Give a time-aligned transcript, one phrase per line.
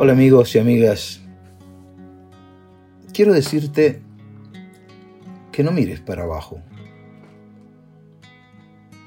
[0.00, 1.20] Hola amigos y amigas.
[3.12, 4.00] Quiero decirte
[5.50, 6.62] que no mires para abajo.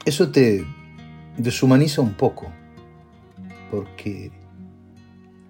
[0.04, 0.66] Eso te
[1.38, 2.52] deshumaniza un poco,
[3.72, 4.34] porque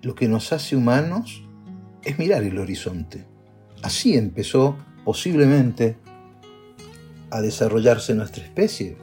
[0.04, 1.44] lo que nos hace humanos
[2.04, 3.26] es mirar el horizonte.
[3.82, 5.98] Así empezó posiblemente
[7.32, 8.96] a desarrollarse nuestra especie.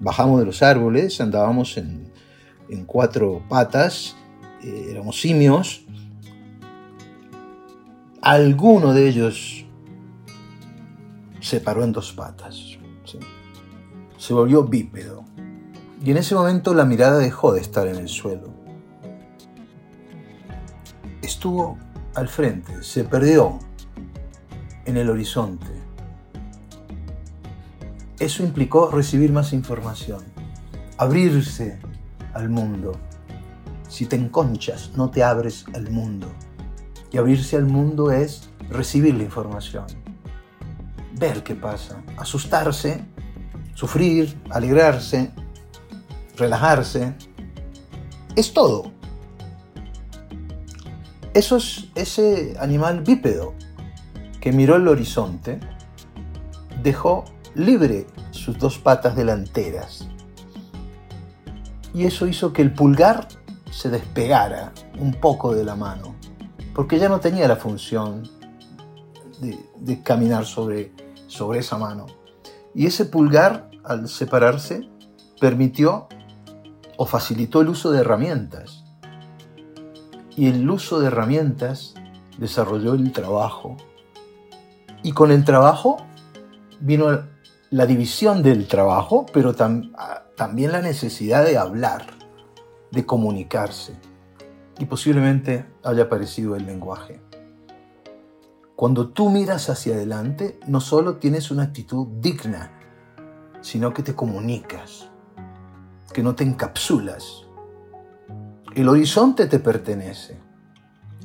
[0.00, 2.12] Bajamos de los árboles, andábamos en,
[2.84, 4.16] cuatro patas,
[4.62, 5.84] eh, éramos simios.
[8.20, 9.66] Alguno de ellos
[11.40, 12.78] se paró en dos patas.
[14.16, 15.24] Se volvió bípedo.
[16.04, 18.50] Y en ese momento la mirada dejó de estar en el suelo.
[21.20, 21.78] Estuvo
[22.14, 23.58] al frente, se perdió
[24.84, 25.66] en el horizonte.
[28.18, 30.22] Eso implicó recibir más información,
[30.96, 31.80] abrirse
[32.34, 32.92] al mundo.
[33.92, 36.32] Si te enconchas, no te abres al mundo.
[37.10, 39.84] Y abrirse al mundo es recibir la información,
[41.12, 43.04] ver qué pasa, asustarse,
[43.74, 45.30] sufrir, alegrarse,
[46.38, 47.14] relajarse.
[48.34, 48.92] Es todo.
[51.34, 53.52] Eso es ese animal bípedo
[54.40, 55.60] que miró el horizonte,
[56.82, 60.08] dejó libre sus dos patas delanteras.
[61.92, 63.28] Y eso hizo que el pulgar
[63.72, 66.14] se despegara un poco de la mano,
[66.74, 68.22] porque ya no tenía la función
[69.40, 70.92] de, caminar sobre,
[71.26, 72.06] sobre esa mano.
[72.74, 74.88] Y ese pulgar, al separarse,
[75.40, 76.06] permitió
[76.96, 78.84] o facilitó el uso de herramientas
[80.36, 81.94] y el uso de herramientas
[82.38, 83.76] desarrolló el trabajo.
[85.02, 85.96] Y con el trabajo
[86.80, 87.24] vino
[87.70, 92.06] la división del trabajo, pero también la necesidad de hablar,
[92.92, 93.94] de comunicarse.
[94.78, 97.20] Y posiblemente haya aparecido el lenguaje.
[98.76, 102.70] Cuando tú miras hacia adelante, no solo tienes una actitud digna,
[103.60, 105.10] sino que te comunicas,
[106.12, 107.46] que no te encapsulas,
[108.74, 110.38] el horizonte te pertenece.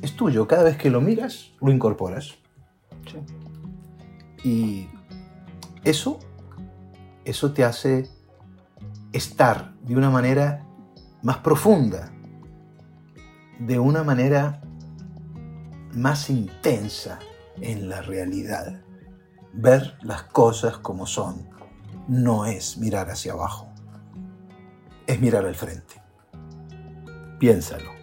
[0.02, 0.46] Es tuyo.
[0.46, 2.34] Cada vez que lo miras, lo incorporas.
[4.44, 4.88] Y
[5.82, 6.18] eso,
[7.24, 8.08] eso te hace
[9.12, 10.67] estar de una manera
[11.22, 12.12] más profunda,
[13.58, 14.60] de una manera
[15.92, 17.18] más intensa
[17.60, 18.80] en la realidad.
[19.52, 21.48] Ver las cosas como son
[22.06, 23.68] no es mirar hacia abajo,
[25.06, 26.00] es mirar al frente.
[27.38, 27.97] Piénsalo.